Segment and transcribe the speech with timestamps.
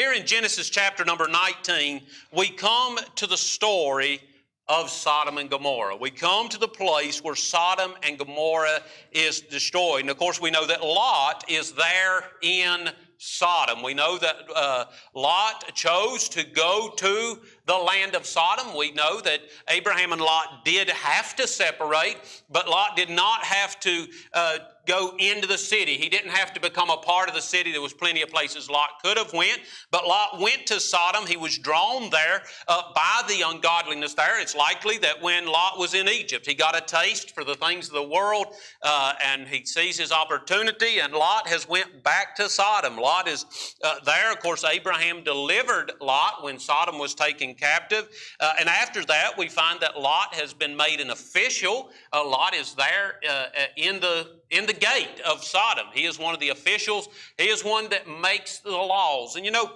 [0.00, 2.00] Here in Genesis chapter number 19,
[2.32, 4.22] we come to the story
[4.66, 5.94] of Sodom and Gomorrah.
[5.94, 8.80] We come to the place where Sodom and Gomorrah
[9.12, 10.00] is destroyed.
[10.00, 13.82] And of course, we know that Lot is there in Sodom.
[13.82, 17.38] We know that uh, Lot chose to go to
[17.70, 18.76] the land of Sodom.
[18.76, 22.16] We know that Abraham and Lot did have to separate,
[22.50, 25.96] but Lot did not have to uh, go into the city.
[25.96, 27.70] He didn't have to become a part of the city.
[27.70, 29.60] There was plenty of places Lot could have went,
[29.92, 31.28] but Lot went to Sodom.
[31.28, 34.40] He was drawn there uh, by the ungodliness there.
[34.40, 37.86] It's likely that when Lot was in Egypt, he got a taste for the things
[37.86, 38.48] of the world,
[38.82, 40.98] uh, and he sees his opportunity.
[40.98, 42.96] And Lot has went back to Sodom.
[42.96, 43.46] Lot is
[43.84, 44.32] uh, there.
[44.32, 48.08] Of course, Abraham delivered Lot when Sodom was taken captive,
[48.40, 51.90] uh, and after that, we find that Lot has been made an official.
[52.12, 53.44] Uh, Lot is there uh,
[53.76, 55.86] in the in the gate of Sodom.
[55.92, 57.08] He is one of the officials.
[57.38, 59.36] He is one that makes the laws.
[59.36, 59.70] And you know,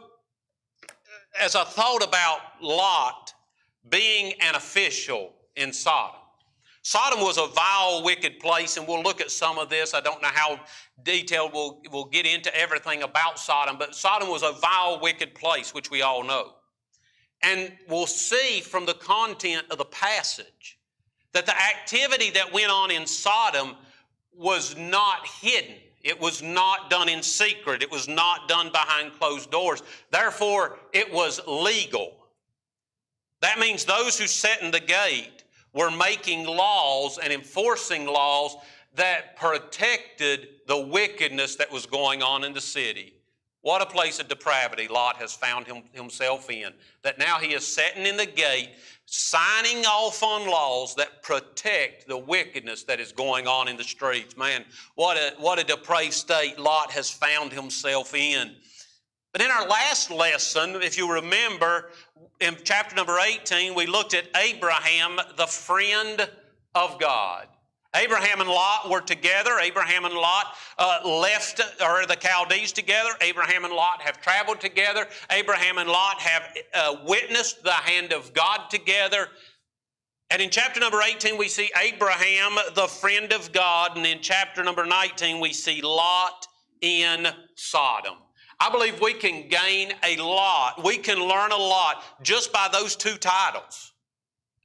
[1.40, 3.32] as I thought about Lot
[3.88, 6.20] being an official in Sodom,
[6.86, 9.94] Sodom was a vile, wicked place, and we'll look at some of this.
[9.94, 10.60] I don't know how
[11.02, 15.72] detailed we'll, we'll get into everything about Sodom, but Sodom was a vile, wicked place,
[15.72, 16.52] which we all know.
[17.44, 20.78] And we'll see from the content of the passage
[21.32, 23.76] that the activity that went on in Sodom
[24.34, 25.76] was not hidden.
[26.02, 27.82] It was not done in secret.
[27.82, 29.82] It was not done behind closed doors.
[30.10, 32.14] Therefore, it was legal.
[33.40, 38.56] That means those who sat in the gate were making laws and enforcing laws
[38.94, 43.14] that protected the wickedness that was going on in the city.
[43.64, 46.74] What a place of depravity Lot has found him, himself in.
[47.02, 48.68] That now he is sitting in the gate
[49.06, 54.36] signing off on laws that protect the wickedness that is going on in the streets.
[54.36, 58.54] Man, what a, what a depraved state Lot has found himself in.
[59.32, 61.88] But in our last lesson, if you remember,
[62.40, 66.28] in chapter number 18, we looked at Abraham, the friend
[66.74, 67.46] of God.
[67.94, 69.58] Abraham and Lot were together.
[69.60, 70.46] Abraham and Lot
[70.78, 73.10] uh, left, Ur the Chaldees together.
[73.20, 75.06] Abraham and Lot have traveled together.
[75.30, 76.42] Abraham and Lot have
[76.74, 79.28] uh, witnessed the hand of God together.
[80.30, 83.96] And in chapter number 18, we see Abraham, the friend of God.
[83.96, 86.46] And in chapter number 19, we see Lot
[86.80, 88.14] in Sodom.
[88.58, 90.82] I believe we can gain a lot.
[90.84, 93.93] We can learn a lot just by those two titles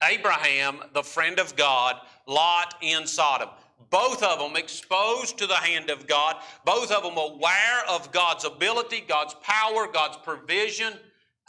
[0.07, 1.95] Abraham, the friend of God,
[2.25, 3.49] Lot in Sodom.
[3.89, 8.45] Both of them exposed to the hand of God, both of them aware of God's
[8.45, 10.93] ability, God's power, God's provision.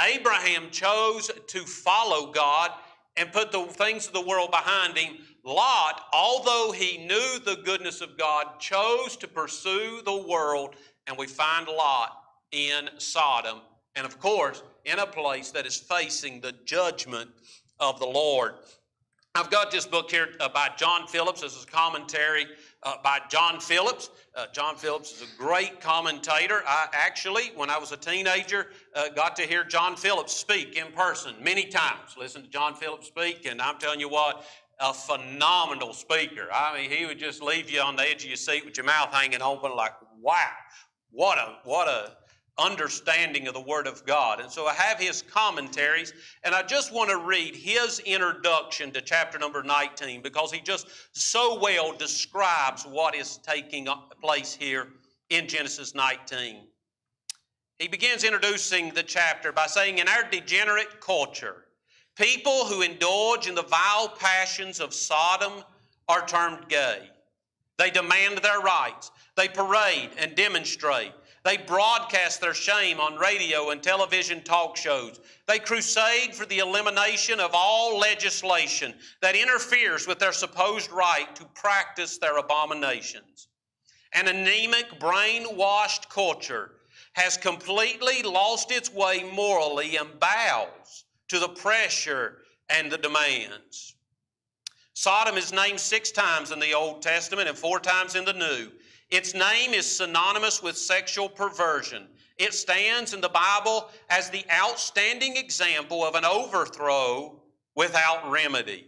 [0.01, 2.71] Abraham chose to follow God
[3.17, 5.19] and put the things of the world behind him.
[5.45, 11.27] Lot, although he knew the goodness of God, chose to pursue the world, and we
[11.27, 12.23] find Lot
[12.53, 13.61] in Sodom,
[13.97, 17.31] and of course, in a place that is facing the judgment
[17.81, 18.55] of the Lord.
[19.35, 21.43] I've got this book here uh, by John Phillips.
[21.43, 22.47] This is a commentary
[22.83, 24.11] uh, by John Phillips.
[24.35, 26.63] Uh, John Phillips is a great commentator.
[26.67, 30.91] I actually, when I was a teenager, uh, got to hear John Phillips speak in
[30.93, 32.17] person many times.
[32.19, 34.45] Listen to John Phillips speak, and I'm telling you what,
[34.81, 36.49] a phenomenal speaker.
[36.53, 38.87] I mean, he would just leave you on the edge of your seat with your
[38.87, 40.51] mouth hanging open, like, wow,
[41.13, 42.17] what a what a
[42.61, 44.41] understanding of the Word of God.
[44.41, 46.13] And so I have his commentaries,
[46.45, 50.87] and I just want to read his introduction to chapter number 19 because he just
[51.13, 53.89] so well describes what is taking
[54.21, 54.89] place here
[55.31, 56.67] in Genesis 19.
[57.79, 61.65] He begins introducing the chapter by saying, In our degenerate culture,
[62.15, 65.65] people who indulge in the vile passions of Sodom
[66.09, 67.09] are termed gay.
[67.79, 69.11] They demand their rights.
[69.37, 71.13] They parade and demonstrate.
[71.43, 75.21] They broadcast their shame on radio and television talk shows.
[75.47, 81.45] They crusade for the elimination of all legislation that interferes with their supposed right to
[81.55, 83.49] practice their abominations.
[84.13, 86.73] An anemic, brainwashed culture
[87.15, 92.39] has completely lost its way morally and bows to the pressure
[92.69, 93.97] and the demands.
[94.93, 98.71] Sodom is named six times in the Old Testament and four times in the New.
[99.11, 102.07] Its name is synonymous with sexual perversion.
[102.39, 107.41] It stands in the Bible as the outstanding example of an overthrow
[107.75, 108.87] without remedy.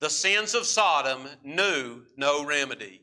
[0.00, 3.02] The sins of Sodom knew no remedy.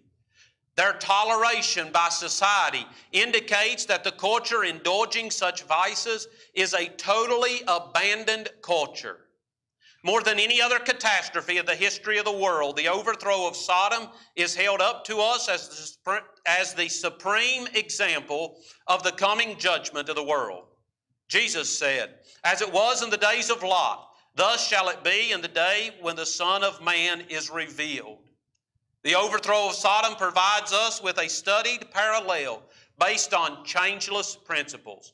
[0.76, 8.50] Their toleration by society indicates that the culture indulging such vices is a totally abandoned
[8.62, 9.18] culture.
[10.04, 14.10] More than any other catastrophe of the history of the world, the overthrow of Sodom
[14.36, 18.58] is held up to us as the, as the supreme example
[18.88, 20.66] of the coming judgment of the world.
[21.28, 25.42] Jesus said, As it was in the days of Lot, thus shall it be in
[25.42, 28.18] the day when the Son of Man is revealed.
[29.04, 32.64] The overthrow of Sodom provides us with a studied parallel
[33.00, 35.14] based on changeless principles.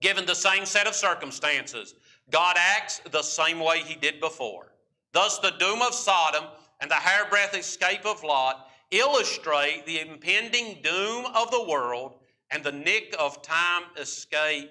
[0.00, 1.94] Given the same set of circumstances,
[2.30, 4.72] God acts the same way He did before.
[5.12, 6.44] Thus, the doom of Sodom
[6.80, 12.14] and the hairbreadth escape of Lot illustrate the impending doom of the world
[12.50, 14.70] and the nick of time escape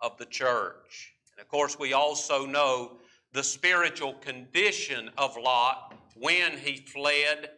[0.00, 1.14] of the church.
[1.32, 2.98] And of course, we also know
[3.32, 7.50] the spiritual condition of Lot when he fled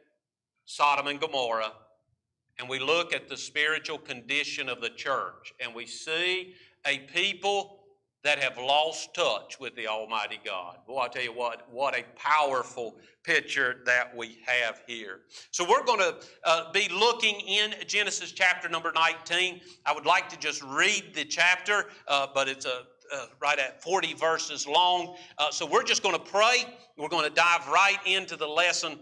[0.65, 1.73] Sodom and Gomorrah.
[2.59, 6.55] And we look at the spiritual condition of the church and we see
[6.87, 7.84] a people
[8.25, 10.79] that have lost touch with the Almighty God.
[10.87, 15.21] Boy, I tell you what, what a powerful picture that we have here.
[15.51, 19.61] So we're going to uh, be looking in Genesis chapter number 19.
[19.85, 23.83] I would like to just read the chapter, uh, but it's a uh, right at
[23.83, 25.17] 40 verses long.
[25.37, 26.65] Uh, so we're just going to pray.
[26.97, 28.99] We're going to dive right into the lesson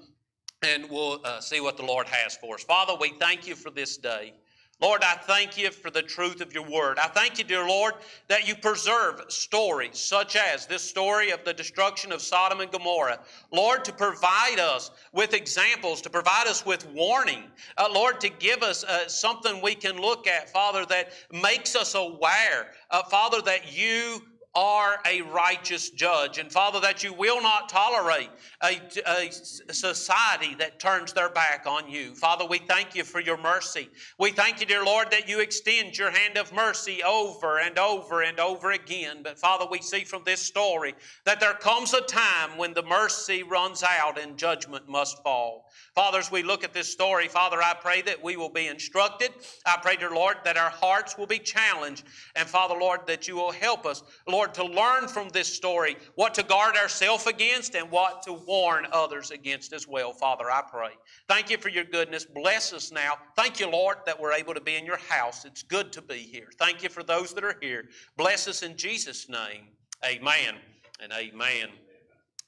[0.63, 2.63] and we'll uh, see what the Lord has for us.
[2.63, 4.33] Father, we thank you for this day.
[4.82, 6.99] Lord, I thank you for the truth of your word.
[6.99, 7.94] I thank you, dear Lord,
[8.26, 13.20] that you preserve stories such as this story of the destruction of Sodom and Gomorrah.
[13.52, 17.44] Lord, to provide us with examples, to provide us with warning.
[17.79, 21.94] Uh, Lord, to give us uh, something we can look at, Father, that makes us
[21.94, 24.20] aware, uh, Father, that you
[24.55, 26.39] are a righteous judge.
[26.39, 28.29] And Father, that you will not tolerate
[28.63, 29.33] a, a,
[29.73, 32.15] society that turns their back on you.
[32.15, 33.89] Father, we thank you for your mercy.
[34.19, 38.23] We thank you, dear Lord, that you extend your hand of mercy over and over
[38.23, 39.19] and over again.
[39.23, 40.95] But Father, we see from this story
[41.25, 45.71] that there comes a time when the mercy runs out and judgment must fall.
[45.95, 49.31] Father, as we look at this story, Father, I pray that we will be instructed.
[49.67, 52.05] I pray, dear Lord, that our hearts will be challenged.
[52.35, 56.35] And Father, Lord, that you will help us, Lord, to learn from this story what
[56.35, 60.12] to guard ourselves against and what to warn others against as well.
[60.12, 60.91] Father, I pray.
[61.29, 62.25] Thank you for your goodness.
[62.25, 63.15] Bless us now.
[63.37, 65.44] Thank you, Lord, that we're able to be in your house.
[65.44, 66.49] It's good to be here.
[66.59, 67.85] Thank you for those that are here.
[68.17, 69.69] Bless us in Jesus' name.
[70.05, 70.56] Amen
[71.00, 71.69] and amen.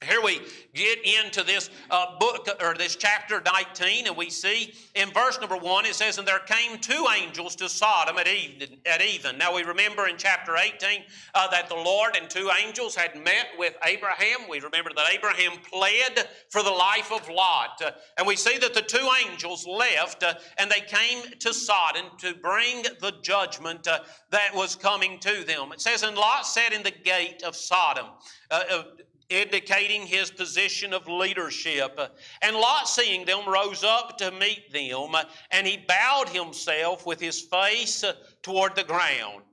[0.03, 0.41] Here we
[0.73, 5.57] get into this uh, book or this chapter 19, and we see in verse number
[5.57, 8.77] one it says, And there came two angels to Sodom at even.
[8.85, 9.37] At even.
[9.37, 11.03] Now we remember in chapter 18
[11.33, 14.49] uh, that the Lord and two angels had met with Abraham.
[14.49, 17.81] We remember that Abraham pled for the life of Lot.
[17.83, 22.05] Uh, and we see that the two angels left uh, and they came to Sodom
[22.19, 23.99] to bring the judgment uh,
[24.29, 25.71] that was coming to them.
[25.71, 28.07] It says, And Lot sat in the gate of Sodom.
[28.51, 28.83] Uh,
[29.29, 31.99] indicating his position of leadership.
[32.41, 35.15] And Lot, seeing them, rose up to meet them,
[35.51, 38.03] and he bowed himself with his face
[38.41, 39.43] toward the ground.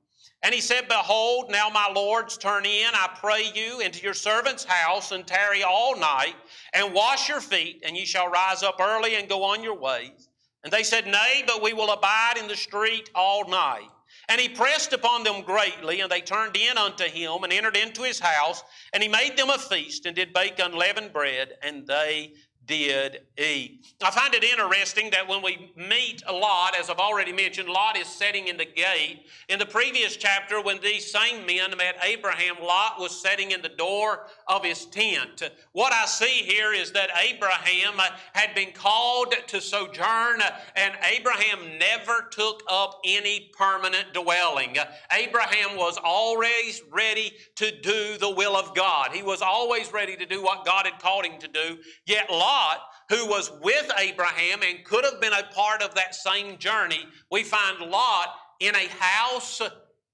[0.43, 4.65] And he said, Behold, now my lords, turn in, I pray you, into your servant's
[4.65, 6.35] house, and tarry all night,
[6.73, 10.29] and wash your feet, and ye shall rise up early and go on your ways.
[10.65, 13.89] And they said, Nay, but we will abide in the street all night.
[14.29, 18.03] And he pressed upon them greatly, and they turned in unto him and entered into
[18.03, 18.63] his house.
[18.93, 22.35] And he made them a feast and did bake unleavened bread, and they
[22.73, 23.95] did eat.
[24.03, 28.07] I find it interesting that when we meet Lot, as I've already mentioned, Lot is
[28.07, 29.27] sitting in the gate.
[29.49, 33.69] In the previous chapter, when these same men met Abraham, Lot was sitting in the
[33.69, 35.51] door of his tent.
[35.73, 40.95] What I see here is that Abraham uh, had been called to sojourn, uh, and
[41.15, 44.79] Abraham never took up any permanent dwelling.
[44.79, 49.11] Uh, Abraham was always ready to do the will of God.
[49.13, 51.79] He was always ready to do what God had called him to do.
[52.07, 56.15] Yet Lot Lot, who was with Abraham and could have been a part of that
[56.15, 58.29] same journey, we find Lot
[58.61, 59.61] in a house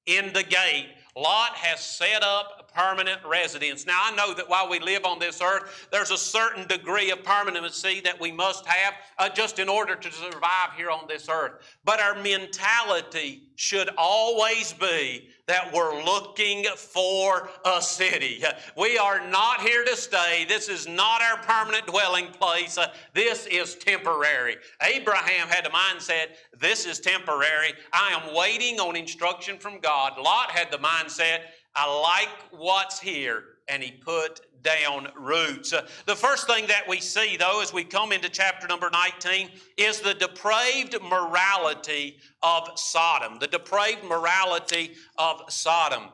[0.06, 0.88] in the gate.
[1.14, 3.86] Lot has set up permanent residence.
[3.86, 7.24] Now, I know that while we live on this earth, there's a certain degree of
[7.24, 11.52] permanency that we must have uh, just in order to survive here on this earth.
[11.84, 18.44] But our mentality should always be that we're looking for a city.
[18.76, 20.44] We are not here to stay.
[20.46, 22.76] This is not our permanent dwelling place.
[22.76, 24.56] Uh, this is temporary.
[24.82, 27.72] Abraham had the mindset this is temporary.
[27.92, 30.18] I am waiting on instruction from God.
[30.18, 31.40] Lot had the mindset
[31.78, 35.72] I like what's here, and he put down roots.
[35.72, 39.48] Uh, the first thing that we see, though, as we come into chapter number 19,
[39.76, 43.38] is the depraved morality of Sodom.
[43.38, 46.08] The depraved morality of Sodom.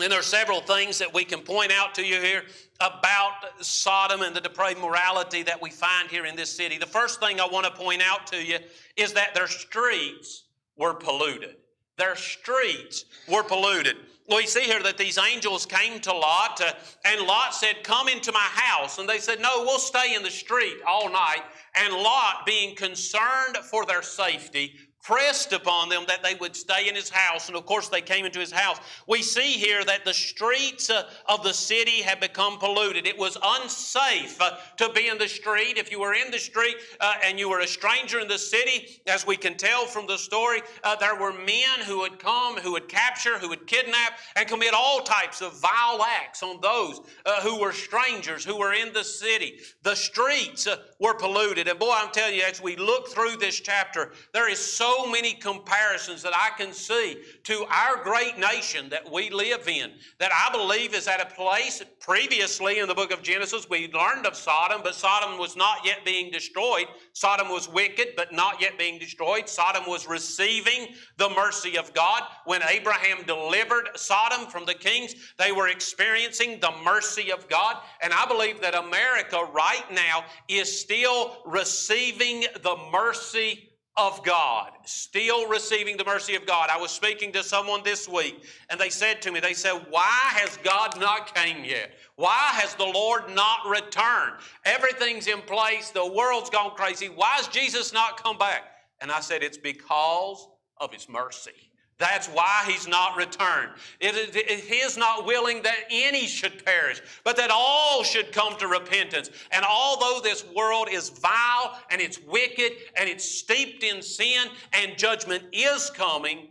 [0.00, 2.44] And there are several things that we can point out to you here
[2.80, 6.78] about Sodom and the depraved morality that we find here in this city.
[6.78, 8.58] The first thing I want to point out to you
[8.96, 10.44] is that their streets
[10.76, 11.56] were polluted.
[12.00, 13.94] Their streets were polluted.
[14.26, 16.72] We see here that these angels came to Lot, uh,
[17.04, 18.96] and Lot said, Come into my house.
[18.96, 21.42] And they said, No, we'll stay in the street all night.
[21.74, 26.94] And Lot, being concerned for their safety, pressed upon them that they would stay in
[26.94, 27.48] his house.
[27.48, 28.78] And of course, they came into his house.
[29.06, 33.06] We see here that the streets uh, of the city had become polluted.
[33.06, 35.78] It was unsafe uh, to be in the street.
[35.78, 39.00] If you were in the street uh, and you were a stranger in the city,
[39.06, 40.60] as we can tell from the story,
[40.98, 45.00] there were men who would come, who would capture, who would kidnap, and commit all
[45.00, 47.00] types of vile acts on those
[47.42, 49.60] who were strangers, who were in the city.
[49.82, 51.68] The streets were polluted.
[51.68, 55.06] And boy, I'm telling you, as we look through this chapter, there is so so
[55.06, 60.32] many comparisons that I can see to our great nation that we live in that
[60.32, 63.68] I believe is at a place previously in the book of Genesis.
[63.68, 66.86] We learned of Sodom, but Sodom was not yet being destroyed.
[67.12, 69.48] Sodom was wicked, but not yet being destroyed.
[69.48, 72.22] Sodom was receiving the mercy of God.
[72.44, 77.76] When Abraham delivered Sodom from the kings, they were experiencing the mercy of God.
[78.02, 85.48] And I believe that America right now is still receiving the mercy of God, still
[85.48, 86.68] receiving the mercy of God.
[86.70, 90.18] I was speaking to someone this week, and they said to me, they said, Why
[90.32, 91.90] has God not came yet?
[92.16, 94.34] Why has the Lord not returned?
[94.64, 97.08] Everything's in place, the world's gone crazy.
[97.08, 98.62] Why has Jesus not come back?
[99.00, 100.46] And I said, It's because
[100.78, 101.69] of His mercy.
[102.00, 103.72] That's why he's not returned.
[104.00, 108.68] It he is not willing that any should perish, but that all should come to
[108.68, 109.28] repentance.
[109.52, 114.96] And although this world is vile and it's wicked and it's steeped in sin and
[114.96, 116.48] judgment is coming,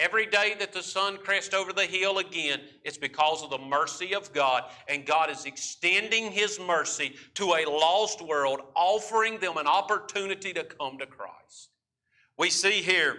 [0.00, 4.16] every day that the sun crests over the hill again, it's because of the mercy
[4.16, 4.64] of God.
[4.88, 10.64] And God is extending his mercy to a lost world, offering them an opportunity to
[10.64, 11.70] come to Christ.
[12.36, 13.16] We see here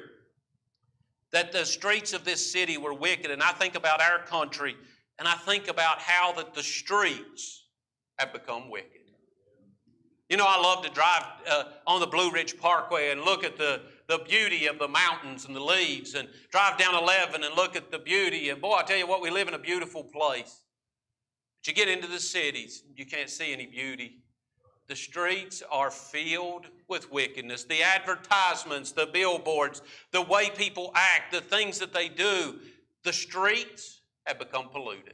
[1.31, 3.31] that the streets of this city were wicked.
[3.31, 4.75] And I think about our country,
[5.17, 7.65] and I think about how that the streets
[8.17, 9.00] have become wicked.
[10.29, 13.57] You know, I love to drive uh, on the Blue Ridge Parkway and look at
[13.57, 17.75] the, the beauty of the mountains and the leaves, and drive down 11 and look
[17.75, 18.50] at the beauty.
[18.50, 20.62] And boy, I tell you what, we live in a beautiful place.
[21.59, 24.19] But you get into the cities, you can't see any beauty.
[24.89, 27.63] The streets are filled with wickedness.
[27.63, 32.55] The advertisements, the billboards, the way people act, the things that they do,
[33.03, 35.13] the streets have become polluted.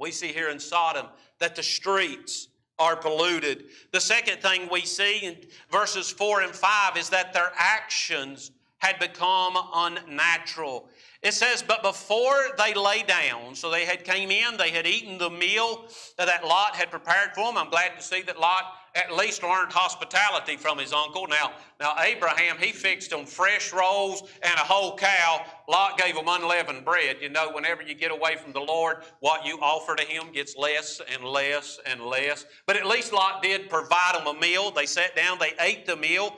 [0.00, 1.06] We see here in Sodom
[1.38, 2.48] that the streets
[2.80, 3.66] are polluted.
[3.92, 5.36] The second thing we see in
[5.70, 8.50] verses 4 and 5 is that their actions
[8.82, 10.88] had become unnatural.
[11.22, 15.18] It says, but before they lay down, so they had came in, they had eaten
[15.18, 15.86] the meal
[16.18, 17.56] that Lot had prepared for them.
[17.56, 21.28] I'm glad to see that Lot at least learned hospitality from his uncle.
[21.28, 25.46] Now, now Abraham, he fixed them fresh rolls and a whole cow.
[25.68, 27.18] Lot gave them unleavened bread.
[27.20, 30.56] You know, whenever you get away from the Lord, what you offer to him gets
[30.56, 32.46] less and less and less.
[32.66, 34.72] But at least Lot did provide them a meal.
[34.72, 36.36] They sat down, they ate the meal.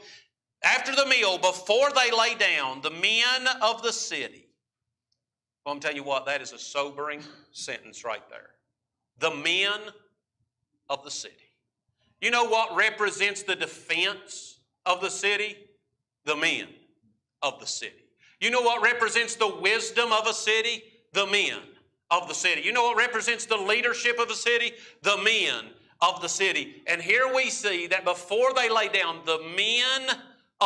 [0.64, 4.47] After the meal, before they lay down, the men of the city,
[5.64, 7.21] well, I'm telling you what, that is a sobering
[7.52, 8.50] sentence right there.
[9.18, 9.78] The men
[10.88, 11.35] of the city.
[12.21, 15.56] You know what represents the defense of the city?
[16.25, 16.68] The men
[17.42, 18.04] of the city.
[18.40, 20.85] You know what represents the wisdom of a city?
[21.12, 21.59] The men
[22.11, 22.62] of the city.
[22.62, 24.73] You know what represents the leadership of a city?
[25.02, 25.66] The men
[26.00, 26.83] of the city.
[26.87, 30.16] And here we see that before they lay down, the men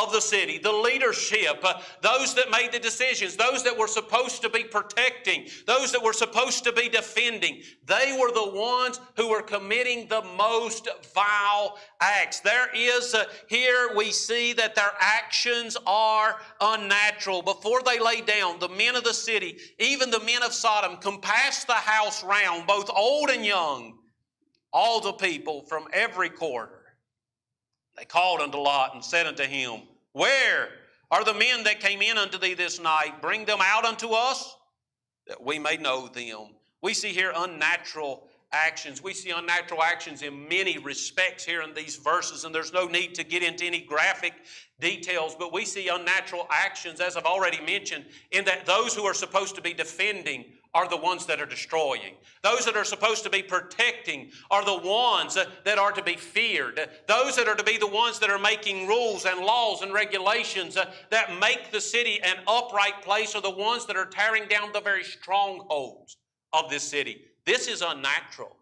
[0.02, 4.42] of the city, the leadership, uh, those that made the decisions, those that were supposed
[4.42, 9.28] to be protecting, those that were supposed to be defending, they were the ones who
[9.28, 12.40] were committing the most vile acts.
[12.40, 17.42] There is, uh, here we see that their actions are unnatural.
[17.42, 21.66] Before they lay down, the men of the city, even the men of Sodom, compassed
[21.66, 23.98] the house round, both old and young,
[24.72, 26.78] all the people from every quarter.
[27.96, 30.68] They called unto Lot and said unto him, Where
[31.10, 33.22] are the men that came in unto thee this night?
[33.22, 34.56] Bring them out unto us,
[35.26, 36.54] that we may know them.
[36.82, 39.02] We see here unnatural actions.
[39.02, 43.14] We see unnatural actions in many respects here in these verses, and there's no need
[43.16, 44.32] to get into any graphic
[44.80, 49.14] details, but we see unnatural actions, as I've already mentioned, in that those who are
[49.14, 50.44] supposed to be defending
[50.74, 52.14] are the ones that are destroying.
[52.42, 56.88] Those that are supposed to be protecting are the ones that are to be feared.
[57.06, 60.76] Those that are to be the ones that are making rules and laws and regulations
[60.76, 64.72] uh, that make the city an upright place are the ones that are tearing down
[64.72, 66.18] the very strongholds
[66.52, 67.22] of this city.
[67.44, 68.56] This is unnatural.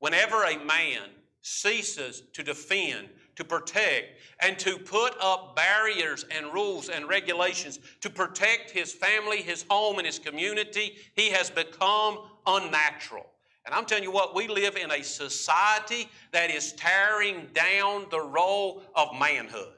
[0.00, 1.10] Whenever a man
[1.42, 8.10] ceases to defend, to protect, and to put up barriers and rules and regulations to
[8.10, 13.26] protect his family, his home, and his community, he has become unnatural.
[13.66, 18.20] And I'm telling you what, we live in a society that is tearing down the
[18.20, 19.74] role of manhood.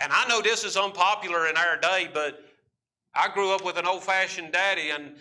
[0.00, 2.40] And I know this is unpopular in our day, but
[3.14, 5.16] I grew up with an old fashioned daddy, and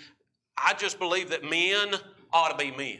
[0.57, 1.93] I just believe that men
[2.33, 2.99] ought to be men.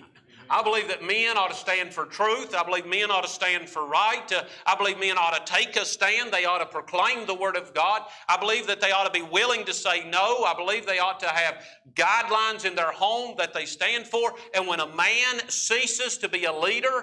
[0.52, 2.54] I believe that men ought to stand for truth.
[2.54, 4.30] I believe men ought to stand for right.
[4.30, 6.34] Uh, I believe men ought to take a stand.
[6.34, 8.02] They ought to proclaim the Word of God.
[8.28, 10.44] I believe that they ought to be willing to say no.
[10.44, 14.34] I believe they ought to have guidelines in their home that they stand for.
[14.54, 17.02] And when a man ceases to be a leader,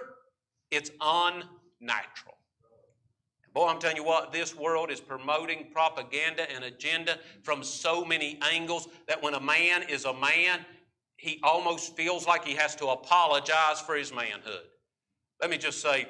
[0.71, 2.35] it's unnatural.
[3.55, 8.38] Boy, I'm telling you what, this world is promoting propaganda and agenda from so many
[8.52, 10.67] angles that when a man is a man,
[11.19, 14.63] he almost feels like he has to apologize for his manhood.
[15.41, 16.09] Let me just say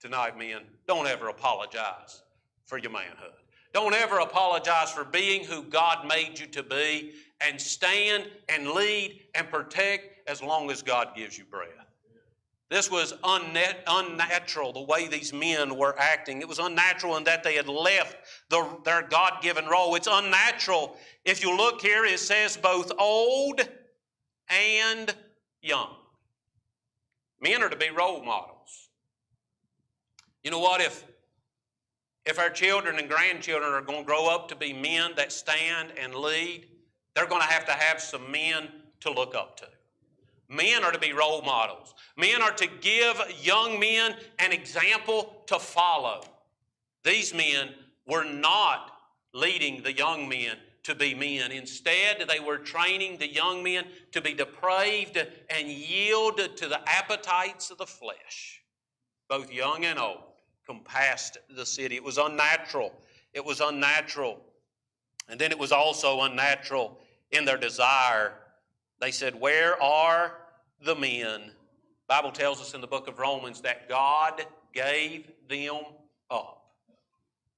[0.00, 2.22] tonight, men, don't ever apologize
[2.64, 3.32] for your manhood.
[3.72, 9.22] Don't ever apologize for being who God made you to be and stand and lead
[9.34, 11.68] and protect as long as God gives you breath.
[12.70, 16.40] This was unnatural, the way these men were acting.
[16.40, 18.16] It was unnatural in that they had left
[18.48, 19.96] the, their God given role.
[19.96, 20.96] It's unnatural.
[21.24, 23.68] If you look here, it says both old
[24.48, 25.14] and
[25.62, 25.90] young.
[27.40, 28.88] Men are to be role models.
[30.42, 30.80] You know what?
[30.80, 31.04] If,
[32.24, 35.92] if our children and grandchildren are going to grow up to be men that stand
[35.98, 36.66] and lead,
[37.14, 38.68] they're going to have to have some men
[39.00, 39.66] to look up to.
[40.48, 41.94] Men are to be role models.
[42.16, 46.22] Men are to give young men an example to follow.
[47.02, 47.70] These men
[48.06, 48.90] were not
[49.32, 51.50] leading the young men to be men.
[51.50, 55.18] Instead, they were training the young men to be depraved
[55.50, 58.62] and yield to the appetites of the flesh.
[59.28, 60.20] Both young and old
[60.66, 61.96] compassed the city.
[61.96, 62.92] It was unnatural.
[63.32, 64.40] It was unnatural.
[65.28, 66.98] And then it was also unnatural
[67.30, 68.34] in their desire.
[69.00, 70.34] They said, Where are
[70.82, 71.50] the men?
[72.06, 74.44] Bible tells us in the book of Romans that God
[74.74, 75.80] gave them
[76.30, 76.66] up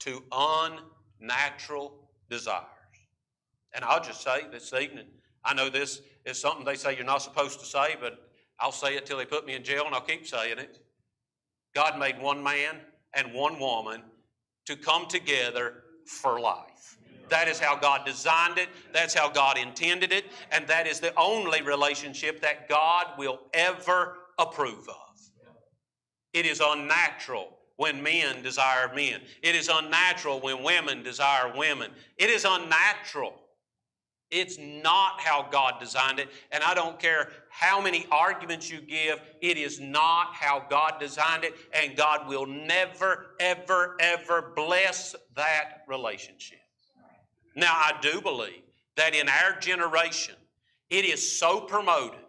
[0.01, 1.95] to unnatural
[2.31, 2.62] desire.
[3.77, 5.05] And I'll just say this evening,
[5.45, 8.19] I know this is something they say you're not supposed to say, but
[8.59, 10.81] I'll say it till they put me in jail and I'll keep saying it.
[11.75, 12.79] God made one man
[13.12, 14.03] and one woman
[14.65, 16.97] to come together for life.
[17.29, 18.71] That is how God designed it.
[18.95, 20.25] That's how God intended it.
[20.53, 25.21] And that is the only relationship that God will ever approve of.
[26.33, 29.21] It is unnatural when men desire men.
[29.43, 31.91] It is unnatural when women desire women.
[32.17, 33.35] It is unnatural
[34.31, 36.29] it's not how God designed it.
[36.51, 41.45] And I don't care how many arguments you give, it is not how God designed
[41.45, 41.55] it.
[41.73, 46.59] And God will never, ever, ever bless that relationship.
[47.55, 48.62] Now, I do believe
[48.97, 50.35] that in our generation,
[50.91, 52.21] it is so promoted.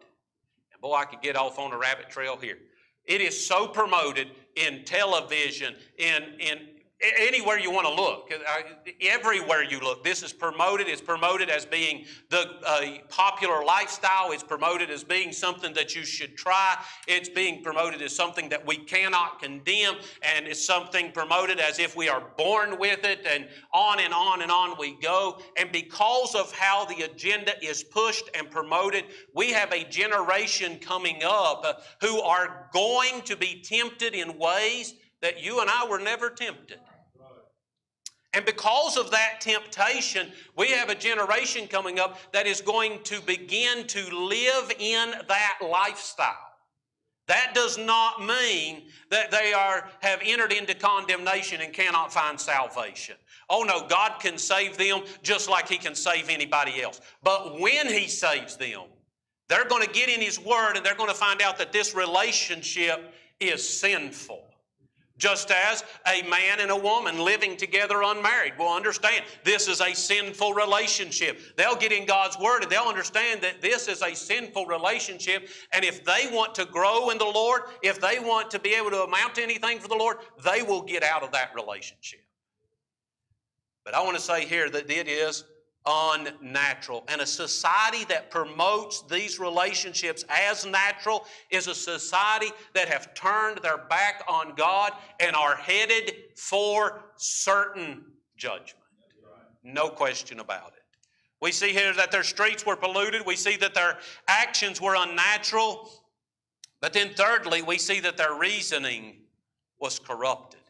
[0.72, 2.58] And boy, I could get off on a rabbit trail here.
[3.06, 6.60] It is so promoted in television, in, in
[7.02, 8.62] anywhere you want to look, uh,
[9.02, 10.88] everywhere you look, this is promoted.
[10.88, 14.32] It's promoted as being the uh, popular lifestyle.
[14.32, 16.76] It's promoted as being something that you should try.
[17.08, 21.96] It's being promoted as something that we cannot condemn, and it's something promoted as if
[21.96, 25.40] we are born with it, and on and on and on we go.
[25.56, 29.06] And because of how the agenda is pushed and promoted,
[29.36, 34.96] we have a generation coming up uh, who are going to be tempted in ways
[35.22, 36.80] that you and I were never tempted.
[38.34, 43.22] And because of that temptation, we have a generation coming up that is going to
[43.22, 46.36] begin to live in that lifestyle.
[47.28, 53.16] That does not mean that they are, have entered into condemnation and cannot find salvation.
[53.50, 57.02] Oh no, God can save them just like He can save anybody else.
[57.24, 58.84] But when He saves them,
[59.50, 61.96] they're going to get in His Word and they're going to find out that this
[61.96, 64.47] relationship is sinful.
[65.18, 69.94] Just as a man and a woman living together unmarried will understand this is a
[69.96, 71.40] sinful relationship.
[71.56, 75.50] They'll get in God's Word and they'll understand that this is a sinful relationship.
[75.74, 78.92] And if they want to grow in the Lord, if they want to be able
[78.92, 82.22] to amount to anything for the Lord, they will get out of that relationship.
[83.84, 85.46] But I want to say here that it is
[85.88, 87.04] unnatural.
[87.08, 93.60] And a society that promotes these relationships as natural is a society that have turned
[93.64, 98.04] their back on God and are headed for certain
[98.36, 98.84] judgment.
[99.64, 100.84] No question about it.
[101.42, 103.26] We see here that their streets were polluted.
[103.26, 105.90] We see that their actions were unnatural.
[106.82, 109.18] But then, thirdly, we see that their reasoning
[109.80, 110.62] was corrupted.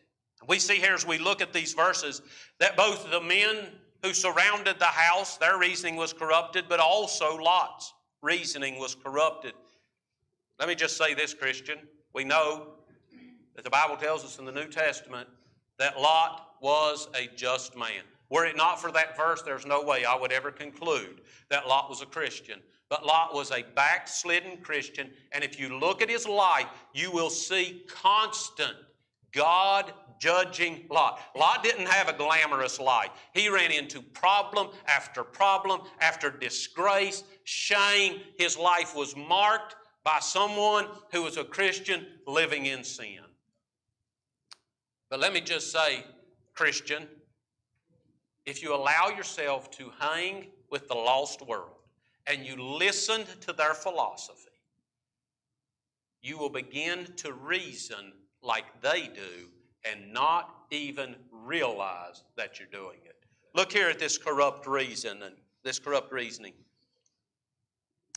[0.48, 2.22] We see here as we look at these verses
[2.60, 3.68] that both the men
[4.04, 9.54] who surrounded the house, their reasoning was corrupted, but also Lot's reasoning was corrupted.
[10.60, 11.78] Let me just say this, Christian.
[12.14, 12.68] We know
[13.56, 15.28] that the Bible tells us in the New Testament
[15.78, 18.04] that Lot was a just man.
[18.30, 21.90] Were it not for that verse, there's no way I would ever conclude that Lot
[21.90, 22.60] was a Christian.
[22.90, 27.30] But Lot was a backslidden Christian, and if you look at his life, you will
[27.30, 28.76] see constant
[29.32, 31.20] God judging Lot.
[31.36, 33.10] Lot didn't have a glamorous life.
[33.34, 38.22] He ran into problem after problem after disgrace, shame.
[38.38, 43.20] His life was marked by someone who was a Christian living in sin.
[45.10, 46.04] But let me just say,
[46.54, 47.08] Christian,
[48.46, 51.76] if you allow yourself to hang with the lost world
[52.26, 54.48] and you listen to their philosophy,
[56.22, 59.50] you will begin to reason like they do
[59.86, 63.16] and not even realize that you're doing it.
[63.54, 66.54] Look here at this corrupt reason and this corrupt reasoning.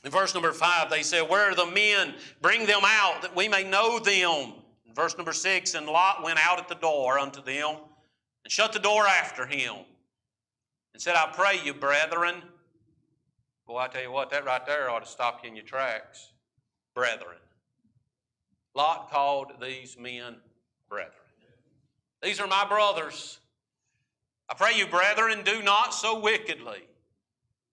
[0.04, 2.14] In verse number five, they said, Where are the men?
[2.40, 4.54] Bring them out that we may know them.
[4.86, 7.76] In verse number six, and Lot went out at the door unto them
[8.44, 9.76] and shut the door after him
[10.92, 12.42] and said, I pray you, brethren.
[13.66, 16.32] Boy, I tell you what, that right there ought to stop you in your tracks.
[16.94, 17.36] Brethren.
[18.74, 20.36] Lot called these men
[20.88, 21.19] brethren.
[22.22, 23.38] These are my brothers.
[24.48, 26.82] I pray you, brethren, do not so wickedly.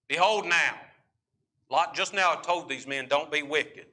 [0.07, 0.75] Behold now,
[1.69, 3.87] Lot just now told these men, don't be wicked.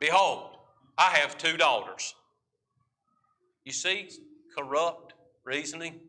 [0.00, 0.58] Behold,
[0.98, 2.14] I have two daughters.
[3.64, 4.10] You see,
[4.56, 6.00] corrupt reasoning.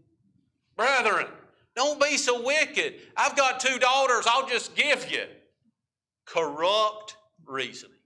[0.76, 1.28] Brethren,
[1.76, 2.96] don't be so wicked.
[3.16, 5.24] I've got two daughters, I'll just give you.
[6.26, 7.16] Corrupt
[7.46, 7.97] reasoning.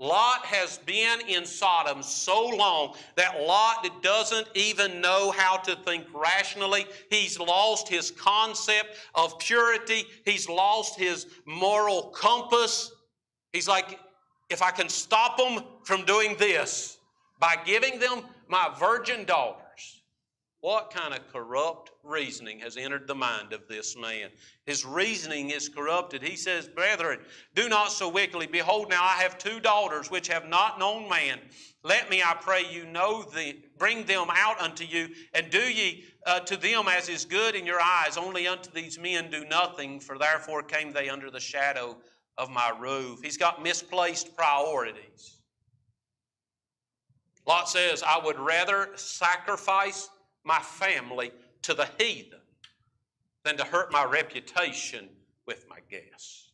[0.00, 6.06] Lot has been in Sodom so long that Lot doesn't even know how to think
[6.14, 6.86] rationally.
[7.10, 12.92] He's lost his concept of purity, he's lost his moral compass.
[13.52, 14.00] He's like,
[14.48, 16.96] if I can stop them from doing this
[17.38, 19.58] by giving them my virgin daughter,
[20.62, 24.28] what kind of corrupt reasoning has entered the mind of this man?
[24.66, 26.22] His reasoning is corrupted.
[26.22, 27.20] He says, Brethren,
[27.54, 28.46] do not so wickedly.
[28.46, 31.38] Behold, now I have two daughters which have not known man.
[31.82, 36.04] Let me, I pray you, know the, bring them out unto you, and do ye
[36.26, 38.18] uh, to them as is good in your eyes.
[38.18, 41.96] Only unto these men do nothing, for therefore came they under the shadow
[42.36, 43.20] of my roof.
[43.22, 45.38] He's got misplaced priorities.
[47.46, 50.10] Lot says, I would rather sacrifice
[50.44, 52.40] my family to the heathen
[53.44, 55.08] than to hurt my reputation
[55.46, 56.50] with my guests.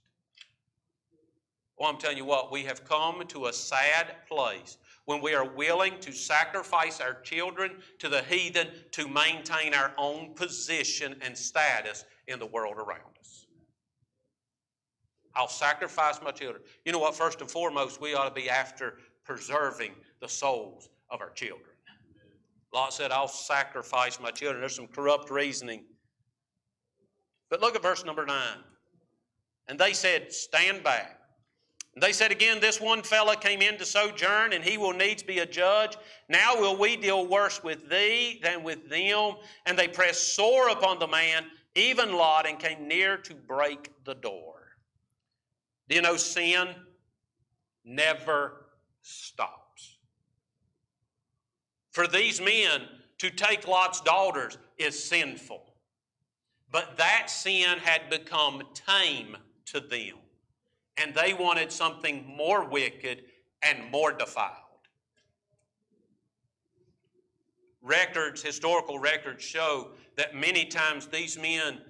[1.79, 5.45] Well, I'm telling you what, we have come to a sad place when we are
[5.45, 12.05] willing to sacrifice our children to the heathen to maintain our own position and status
[12.29, 13.47] in the world around us.
[15.35, 16.63] I'll sacrifice my children.
[16.85, 17.15] You know what?
[17.15, 18.95] First and foremost, we ought to be after
[19.25, 21.76] preserving the souls of our children.
[22.77, 24.61] Lot said, I'll sacrifice my children.
[24.61, 25.85] There's some corrupt reasoning.
[27.49, 28.39] But look at verse number 9.
[29.69, 31.19] And they said, Stand back.
[31.95, 35.23] And they said again, This one fellow came in to sojourn, and he will needs
[35.23, 35.97] be a judge.
[36.29, 39.37] Now will we deal worse with thee than with them?
[39.65, 44.17] And they pressed sore upon the man, even Lot, and came near to break the
[44.17, 44.77] door.
[45.89, 46.69] Do you know sin
[47.87, 48.67] never
[49.01, 49.66] stops?
[51.97, 52.83] For these men
[53.17, 55.63] to take Lot's daughters is sinful.
[56.71, 59.35] But that sin had become tame
[59.73, 60.17] to them.
[60.99, 63.23] And they wanted something more wicked
[63.63, 64.53] and more defiled.
[67.81, 71.81] Records, historical records show that many times these men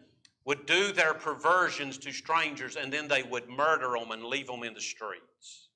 [0.44, 4.62] would do their perversions to strangers and then they would murder them and leave them
[4.62, 5.70] in the streets.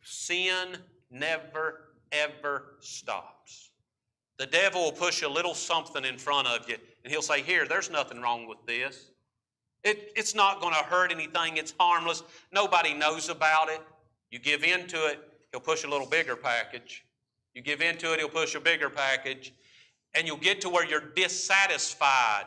[0.00, 0.76] Sin
[1.10, 1.83] never
[2.14, 3.70] ever stops.
[4.38, 7.66] The devil will push a little something in front of you, and he'll say, Here,
[7.66, 9.10] there's nothing wrong with this.
[9.84, 12.22] It, it's not going to hurt anything, it's harmless.
[12.52, 13.80] Nobody knows about it.
[14.30, 15.20] You give in to it,
[15.52, 17.04] he'll push a little bigger package.
[17.54, 19.52] You give in to it, he'll push a bigger package.
[20.14, 22.46] And you'll get to where you're dissatisfied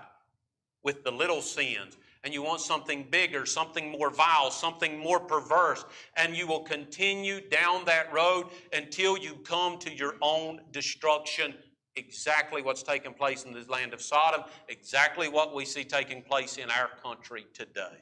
[0.84, 5.86] with the little sins and you want something bigger, something more vile, something more perverse,
[6.18, 11.54] and you will continue down that road until you come to your own destruction
[11.96, 16.58] exactly what's taking place in the land of Sodom, exactly what we see taking place
[16.58, 18.02] in our country today.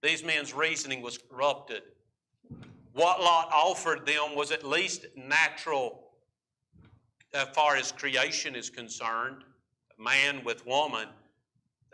[0.00, 1.82] These men's reasoning was corrupted.
[2.92, 6.04] What Lot offered them was at least natural
[7.34, 9.42] as far as creation is concerned.
[9.98, 11.08] Man with woman,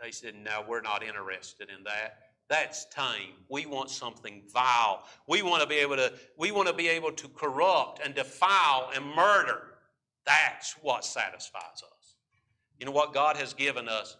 [0.03, 2.17] they said, No, we're not interested in that.
[2.49, 3.35] That's tame.
[3.49, 5.05] We want something vile.
[5.27, 8.91] We want to be able to, we want to be able to corrupt and defile
[8.93, 9.61] and murder.
[10.25, 12.15] That's what satisfies us.
[12.79, 13.13] You know what?
[13.13, 14.17] God has given us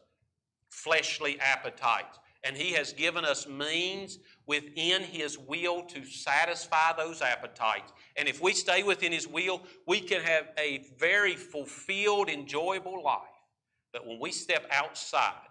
[0.69, 7.91] fleshly appetites, and He has given us means within His will to satisfy those appetites.
[8.15, 13.19] And if we stay within His will, we can have a very fulfilled, enjoyable life.
[13.91, 15.49] But when we step outside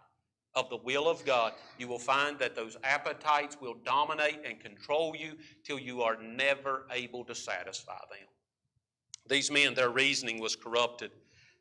[0.55, 5.17] of the will of God, you will find that those appetites will dominate and control
[5.17, 5.35] you
[5.65, 8.29] till you are never able to satisfy them.
[9.29, 11.11] These men, their reasoning was corrupted.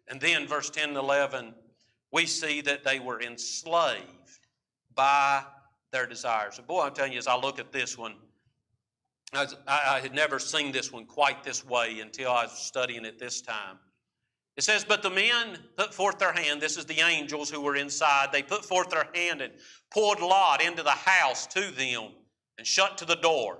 [0.09, 1.53] And then, verse 10 and 11,
[2.11, 4.47] we see that they were enslaved
[4.93, 5.43] by
[5.91, 6.57] their desires.
[6.57, 8.15] And boy, I'm telling you, as I look at this one,
[9.33, 13.17] I, I, had never seen this one quite this way until I was studying it
[13.17, 13.79] this time.
[14.57, 16.61] It says, But the men put forth their hand.
[16.61, 18.29] This is the angels who were inside.
[18.31, 19.53] They put forth their hand and
[19.89, 22.09] poured Lot into the house to them
[22.57, 23.59] and shut to the door.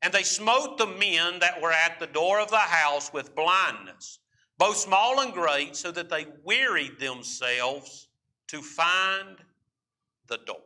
[0.00, 4.20] And they smote the men that were at the door of the house with blindness,
[4.56, 8.08] both small and great, so that they wearied themselves
[8.46, 9.38] to find
[10.28, 10.56] the door.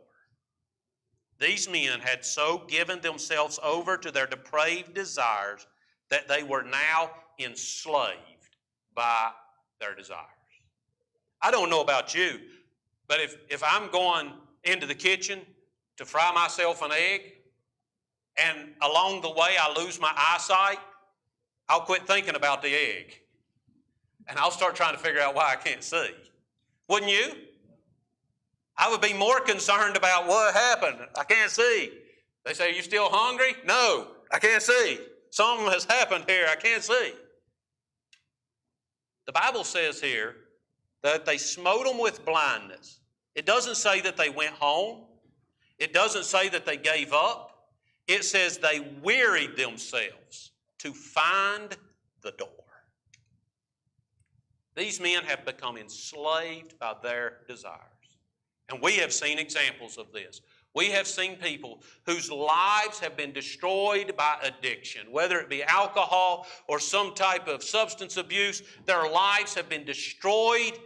[1.41, 5.67] These men had so given themselves over to their depraved desires
[6.11, 8.32] that they were now enslaved
[8.95, 9.31] by
[9.81, 10.27] their desires.
[11.41, 12.39] I don't know about you,
[13.09, 14.33] but if, if I'm going
[14.65, 15.41] into the kitchen
[15.97, 17.33] to fry myself an egg,
[18.43, 20.79] and along the way I lose my eyesight,
[21.69, 23.21] I'll quit thinking about the egg.
[24.29, 26.11] And I'll start trying to figure out why I can't see.
[26.89, 27.33] Wouldn't you?
[28.77, 30.99] I would be more concerned about what happened.
[31.19, 31.93] I can't see.
[32.45, 33.55] They say, Are you still hungry?
[33.67, 34.99] No, I can't see.
[35.31, 36.47] Something has happened here.
[36.49, 37.13] I can't see.
[39.27, 40.37] The Bible says here
[41.03, 43.01] that they smote them with blindness.
[43.35, 45.05] It doesn't say that they went home,
[45.79, 47.49] it doesn't say that they gave up.
[48.09, 51.77] It says they wearied themselves to find
[52.23, 52.49] the door.
[54.75, 57.79] These men have become enslaved by their desires.
[58.69, 60.41] And we have seen examples of this.
[60.75, 66.47] We have seen people whose lives have been destroyed by addiction, whether it be alcohol
[66.67, 68.63] or some type of substance abuse.
[68.87, 70.79] Their lives have been destroyed,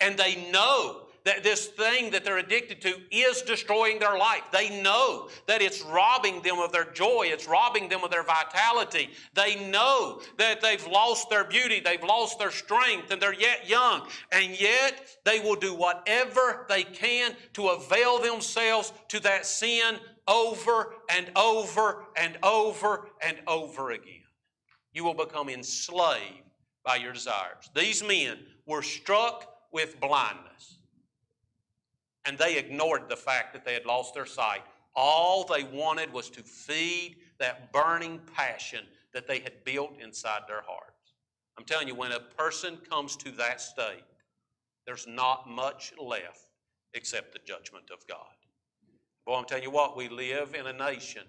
[0.00, 4.42] and they know that this thing that they're addicted to is destroying their life.
[4.52, 9.10] They know that it's robbing them of their joy, it's robbing them of their vitality.
[9.32, 14.06] They know that they've lost their beauty, they've lost their strength, and they're yet young.
[14.32, 19.96] And yet they will do whatever they can to avail themselves to that sin
[20.28, 24.20] over and over and over and over again.
[24.92, 26.42] You will become enslaved
[26.84, 27.70] by your desires.
[27.74, 30.78] These men were struck with blindness
[32.24, 34.62] and they ignored the fact that they had lost their sight.
[34.94, 40.62] All they wanted was to feed that burning passion that they had built inside their
[40.66, 41.14] hearts.
[41.58, 44.04] I'm telling you, when a person comes to that state,
[44.86, 46.46] there's not much left
[46.94, 48.18] except the judgment of God.
[49.26, 51.22] Boy, I'm telling you what, we live in a nation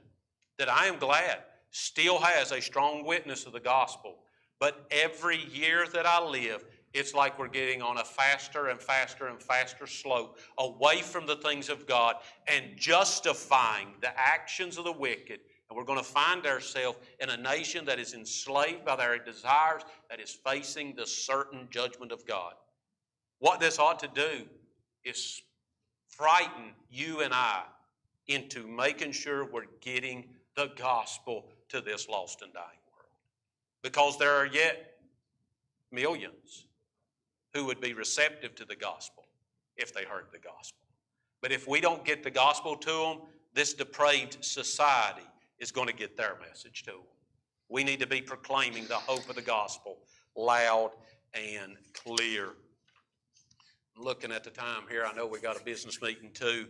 [0.58, 1.40] that I am glad
[1.72, 4.16] still has a strong witness of the gospel.
[4.60, 6.64] But every year that I live,
[6.96, 11.36] it's like we're getting on a faster and faster and faster slope away from the
[11.36, 12.16] things of God
[12.48, 15.42] and justifying the actions of the wicked.
[15.70, 19.82] And we're going to find ourselves in a nation that is enslaved by their desires,
[20.10, 22.54] that is facing the certain judgment of God.
[23.40, 24.46] What this ought to do
[25.04, 25.42] is
[26.08, 27.64] frighten you and I
[28.28, 33.10] into making sure we're getting the gospel to this lost and dying world.
[33.82, 34.94] Because there are yet
[35.92, 36.65] millions
[37.56, 39.24] who would be receptive to the gospel
[39.78, 40.78] if they heard the gospel.
[41.42, 43.22] But if we don't get the gospel to them,
[43.54, 45.26] this depraved society
[45.60, 47.00] is going to get their message to them.
[47.70, 49.98] We need to be proclaiming the hope of the gospel
[50.36, 50.92] loud
[51.34, 52.50] and clear.
[53.98, 56.68] Looking at the time here, I know we got a business meeting too.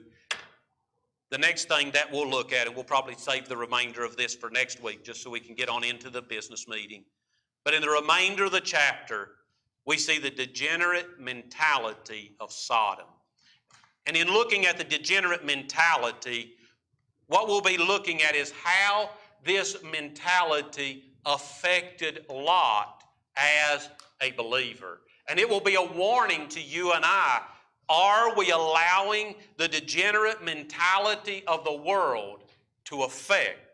[1.32, 4.36] The next thing that we'll look at, and we'll probably save the remainder of this
[4.36, 7.04] for next week just so we can get on into the business meeting.
[7.63, 9.32] But in the remainder of the chapter,
[9.86, 13.06] we see the degenerate mentality of Sodom.
[14.08, 16.54] And in looking at the degenerate mentality,
[17.28, 19.10] what we'll be looking at is how
[19.43, 23.04] this mentality affected Lot
[23.36, 23.89] as
[24.21, 25.02] a believer.
[25.28, 27.41] And it will be a warning to you and I.
[27.89, 32.43] Are we allowing the degenerate mentality of the world
[32.86, 33.64] to affect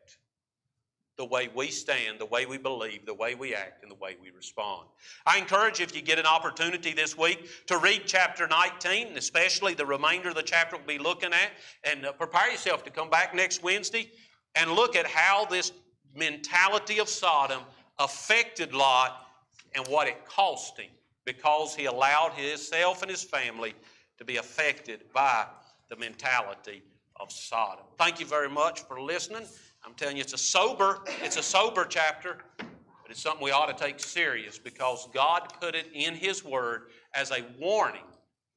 [1.22, 4.18] the way we stand, the way we believe, the way we act, and the way
[4.20, 4.88] we respond?
[5.28, 9.18] I encourage you, if you get an opportunity this week, to read chapter 19, and
[9.18, 11.52] especially the remainder of the chapter we'll be looking at,
[11.84, 14.10] and uh, prepare yourself to come back next Wednesday
[14.56, 15.74] and look at how this
[16.16, 17.62] mentality of Sodom
[18.00, 19.28] affected Lot
[19.76, 20.90] and what it cost him
[21.24, 23.76] because he allowed himself and his family
[24.18, 25.46] to be affected by
[25.88, 26.82] the mentality
[27.20, 27.86] of Sodom.
[28.00, 29.46] Thank you very much for listening.
[29.84, 33.76] I'm telling you, it's a sober, it's a sober chapter, but it's something we ought
[33.76, 38.06] to take serious because God put it in His Word as a warning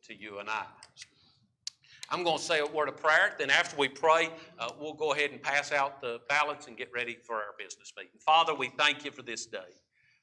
[0.07, 0.65] to you and I.
[2.11, 3.35] I'm going to say a word of prayer.
[3.39, 6.91] Then, after we pray, uh, we'll go ahead and pass out the ballots and get
[6.95, 8.13] ready for our business meeting.
[8.19, 9.59] Father, we thank you for this day.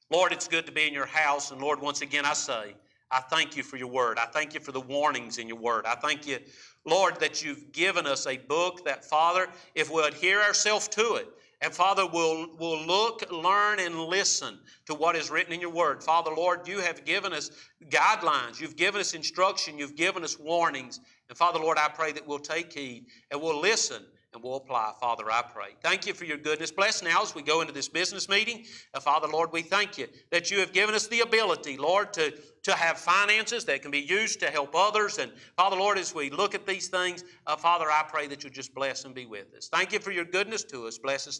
[0.08, 1.50] Lord, it's good to be in your house.
[1.50, 2.74] And Lord, once again, I say,
[3.10, 4.16] I thank you for your word.
[4.18, 5.84] I thank you for the warnings in your word.
[5.84, 6.38] I thank you,
[6.84, 11.28] Lord, that you've given us a book that, Father, if we'll adhere ourselves to it,
[11.62, 16.02] and Father, we'll, we'll look, learn, and listen to what is written in your word.
[16.02, 17.52] Father, Lord, you have given us
[17.88, 18.60] guidelines.
[18.60, 19.78] You've given us instruction.
[19.78, 20.98] You've given us warnings.
[21.28, 24.92] And Father, Lord, I pray that we'll take heed and we'll listen and we'll apply.
[24.98, 25.68] Father, I pray.
[25.82, 26.70] Thank you for your goodness.
[26.70, 28.64] Bless now as we go into this business meeting.
[28.94, 32.32] Uh, Father, Lord, we thank you that you have given us the ability, Lord, to,
[32.62, 35.18] to have finances that can be used to help others.
[35.18, 38.50] And Father, Lord, as we look at these things, uh, Father, I pray that you
[38.50, 39.68] just bless and be with us.
[39.68, 40.98] Thank you for your goodness to us.
[40.98, 41.30] Bless us.